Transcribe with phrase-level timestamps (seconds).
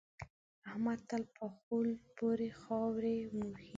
[0.69, 3.69] احمد تل په خول پورې خاورې موښي.